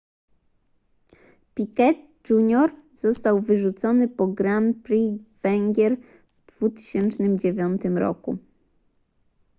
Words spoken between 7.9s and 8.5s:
roku